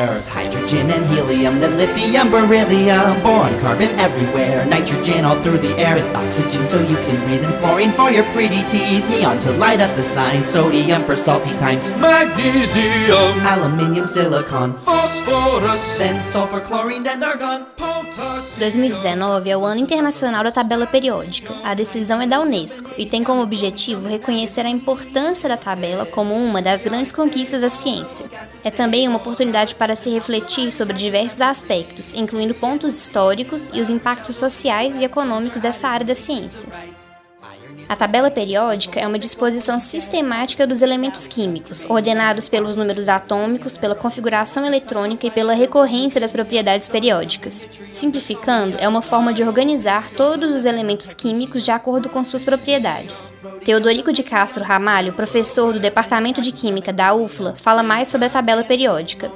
[0.00, 5.94] There's hydrogen and helium, then lithium, beryllium, boron, carbon everywhere, nitrogen all through the air,
[5.94, 9.78] with oxygen so you can breathe, and fluorine for your pretty teeth, neon to light
[9.78, 17.22] up the sign, sodium for salty times, Magnesium, aluminium, silicon, phosphorus, then sulfur, chlorine, and
[17.22, 17.66] argon.
[17.76, 18.58] potassium.
[18.58, 21.54] 2019 é o Ano Internacional da Tabela Periódica.
[21.62, 26.34] A decisão é da Unesco e tem como objetivo reconhecer a importância da tabela como
[26.34, 28.26] uma das grandes conquistas da ciência.
[28.64, 33.90] É também uma oportunidade para se refletir sobre diversos aspectos, incluindo pontos históricos e os
[33.90, 36.68] impactos sociais e econômicos dessa área da ciência.
[37.90, 43.96] A tabela periódica é uma disposição sistemática dos elementos químicos, ordenados pelos números atômicos, pela
[43.96, 47.66] configuração eletrônica e pela recorrência das propriedades periódicas.
[47.90, 53.32] Simplificando, é uma forma de organizar todos os elementos químicos de acordo com suas propriedades.
[53.64, 58.30] Teodorico de Castro Ramalho, professor do Departamento de Química da UFLA, fala mais sobre a
[58.30, 59.30] tabela periódica.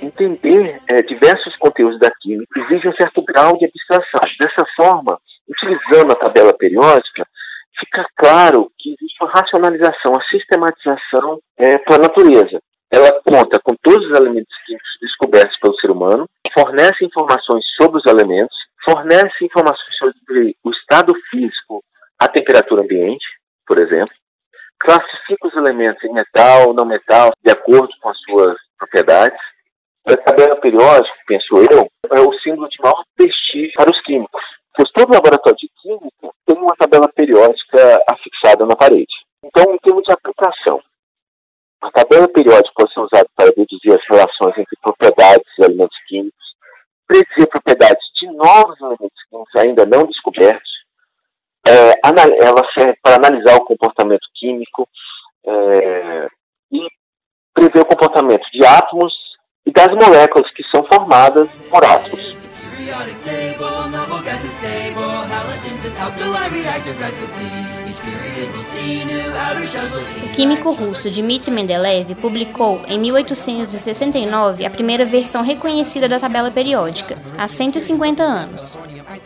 [0.00, 4.20] entender eh, diversos conteúdos da química exige um certo grau de abstração.
[4.38, 7.26] Dessa forma, utilizando a tabela periódica,
[7.78, 11.38] fica claro que existe uma racionalização, uma sistematização
[11.84, 12.60] para a natureza.
[12.90, 18.06] Ela conta com todos os elementos químicos descobertos pelo ser humano, fornece informações sobre os
[18.06, 21.79] elementos, fornece informações sobre o estado físico,
[22.20, 23.26] a temperatura ambiente,
[23.66, 24.14] por exemplo,
[24.78, 29.38] classifica os elementos em metal, não metal, de acordo com as suas propriedades,
[30.06, 34.42] a tabela periódica, penso eu, é o símbolo de maior prestígio para os químicos.
[34.74, 39.12] Pois todo laboratório de química tem uma tabela periódica afixada na parede.
[39.44, 40.80] Então, em termos de aplicação,
[41.82, 46.54] a tabela periódica pode ser usada para deduzir as relações entre propriedades e elementos químicos,
[47.06, 50.06] predizer propriedades de novos elementos químicos ainda não
[52.02, 54.88] ela serve para analisar o comportamento químico
[55.46, 56.28] é,
[56.72, 56.86] e
[57.54, 59.14] prever o comportamento de átomos
[59.66, 62.40] e das moléculas que são formadas por átomos.
[70.24, 77.16] O químico russo Dmitry Mendeleev publicou em 1869 a primeira versão reconhecida da tabela periódica,
[77.38, 78.78] há 150 anos.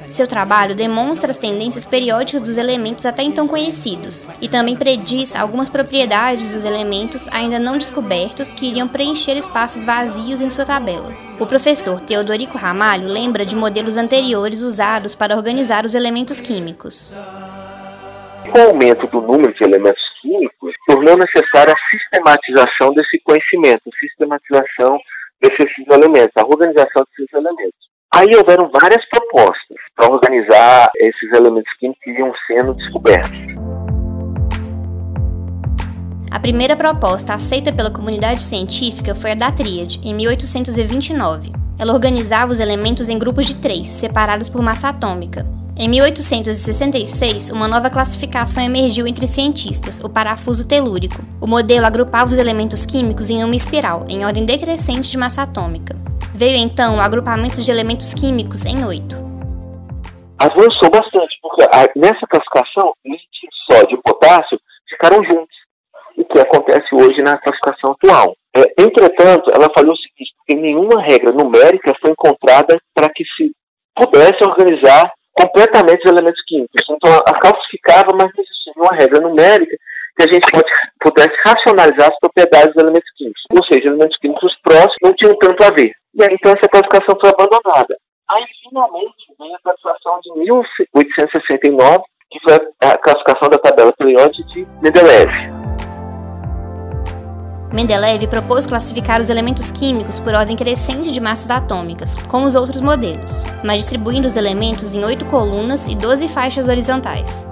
[0.09, 5.69] Seu trabalho demonstra as tendências periódicas dos elementos até então conhecidos e também prediz algumas
[5.69, 11.11] propriedades dos elementos ainda não descobertos que iriam preencher espaços vazios em sua tabela.
[11.41, 17.13] O professor Teodorico Ramalho lembra de modelos anteriores usados para organizar os elementos químicos.
[18.53, 24.99] Com o aumento do número de elementos químicos, tornou necessária a sistematização desse conhecimento, sistematização
[25.41, 27.85] desses elementos, a organização desses elementos.
[28.15, 29.64] Aí houveram várias propostas
[29.97, 33.55] para organizar esses elementos químicos que iam sendo descobertos.
[36.31, 41.53] A primeira proposta aceita pela comunidade científica foi a da Tríade, em 1829.
[41.79, 45.47] Ela organizava os elementos em grupos de três, separados por massa atômica.
[45.77, 51.21] Em 1866, uma nova classificação emergiu entre cientistas, o parafuso telúrico.
[51.41, 55.97] O modelo agrupava os elementos químicos em uma espiral, em ordem decrescente de massa atômica.
[56.35, 59.24] Veio então o agrupamento de elementos químicos em oito.
[60.45, 64.61] Avançou bastante, porque a- nessa classificação, lítio sódio e potássio
[64.91, 65.57] ficaram juntos,
[66.19, 68.37] o que acontece hoje na classificação atual.
[68.55, 73.53] É, entretanto, ela falou o seguinte, que nenhuma regra numérica foi encontrada para que se
[73.97, 76.83] pudesse organizar completamente os elementos químicos.
[76.91, 79.77] Então, ela classificava, mas não existia uma regra numérica
[80.17, 83.43] que a gente pode, pudesse racionalizar as propriedades dos elementos químicos.
[83.51, 85.91] Ou seja, elementos químicos próximos não tinham tanto a ver.
[86.15, 87.97] E aí, então, essa classificação foi abandonada.
[88.35, 94.49] Aí, finalmente, veio a classificação de 1869, que foi a a classificação da tabela periódica
[94.49, 95.31] de Mendeleev.
[97.73, 102.81] Mendeleev propôs classificar os elementos químicos por ordem crescente de massas atômicas, como os outros
[102.81, 107.49] modelos, mas distribuindo os elementos em oito colunas e 12 faixas horizontais.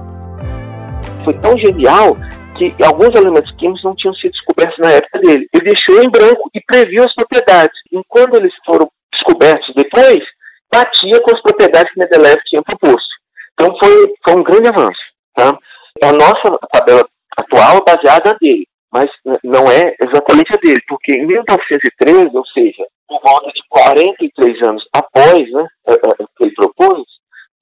[1.25, 2.17] Foi tão genial
[2.59, 5.49] que alguns elementos químicos não tinham sido descobertos na época dele.
[5.53, 7.79] Ele deixou em branco e previu as propriedades.
[7.93, 10.25] E quando eles foram descobertos depois,
[10.73, 13.09] batia com as propriedades que Mendeleev tinha proposto.
[13.55, 15.01] Então foi, foi um grande avanço.
[15.35, 15.57] Tá?
[16.03, 21.13] A nossa tabela atual é baseada nele, mas n- não é exatamente a dele, porque
[21.15, 26.55] em 1913, ou seja, por volta de 43 anos após né, a- a- que ele
[26.55, 27.03] propôs,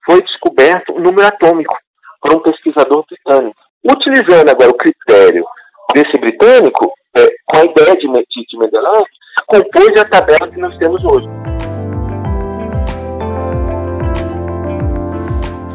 [0.07, 1.77] foi descoberto o número atômico
[2.21, 3.57] por um pesquisador britânico.
[3.85, 5.45] Utilizando agora o critério
[5.95, 9.05] desse britânico, é, com a ideia de, de Mendeleev,
[9.47, 11.27] compôs a tabela que nós temos hoje.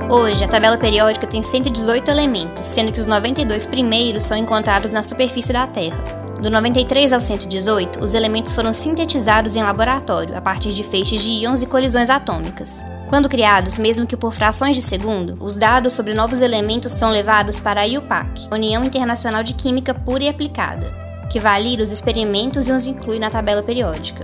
[0.08, 5.02] Hoje, a tabela periódica tem 118 elementos, sendo que os 92 primeiros são encontrados na
[5.02, 5.98] superfície da Terra.
[6.40, 11.32] Do 93 ao 118, os elementos foram sintetizados em laboratório a partir de feixes de
[11.32, 12.86] íons e colisões atômicas.
[13.10, 17.58] Quando criados, mesmo que por frações de segundo, os dados sobre novos elementos são levados
[17.58, 20.94] para a IUPAC, União Internacional de Química Pura e Aplicada,
[21.32, 24.24] que valida os experimentos e os inclui na tabela periódica.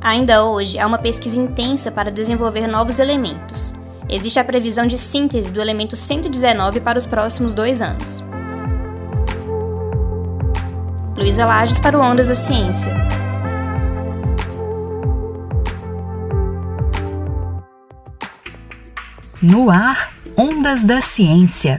[0.00, 3.74] Ainda hoje, há uma pesquisa intensa para desenvolver novos elementos,
[4.08, 8.24] existe a previsão de síntese do elemento 119 para os próximos dois anos.
[11.16, 12.94] Luísa Lages para o Ondas da Ciência.
[19.42, 21.78] No ar, Ondas da Ciência.